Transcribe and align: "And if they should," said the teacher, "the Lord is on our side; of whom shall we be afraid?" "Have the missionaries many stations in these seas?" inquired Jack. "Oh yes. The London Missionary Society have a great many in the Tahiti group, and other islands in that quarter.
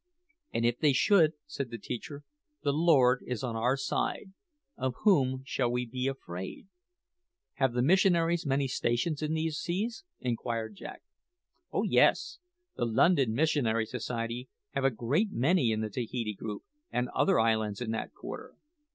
"And 0.51 0.65
if 0.65 0.79
they 0.79 0.93
should," 0.93 1.33
said 1.45 1.69
the 1.69 1.77
teacher, 1.77 2.23
"the 2.63 2.73
Lord 2.73 3.21
is 3.27 3.43
on 3.43 3.55
our 3.55 3.77
side; 3.77 4.33
of 4.75 4.95
whom 5.03 5.43
shall 5.45 5.69
we 5.71 5.85
be 5.85 6.07
afraid?" 6.07 6.65
"Have 7.57 7.73
the 7.73 7.83
missionaries 7.83 8.43
many 8.43 8.67
stations 8.67 9.21
in 9.21 9.35
these 9.35 9.59
seas?" 9.59 10.03
inquired 10.19 10.73
Jack. 10.75 11.03
"Oh 11.71 11.83
yes. 11.83 12.39
The 12.75 12.85
London 12.85 13.35
Missionary 13.35 13.85
Society 13.85 14.49
have 14.71 14.85
a 14.85 14.89
great 14.89 15.29
many 15.31 15.71
in 15.71 15.81
the 15.81 15.89
Tahiti 15.91 16.33
group, 16.33 16.63
and 16.91 17.07
other 17.09 17.39
islands 17.39 17.79
in 17.79 17.91
that 17.91 18.11
quarter. 18.11 18.55